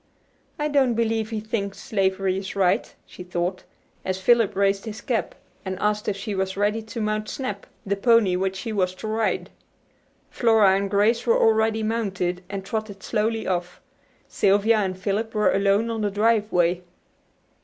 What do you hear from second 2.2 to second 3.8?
is right," she thought,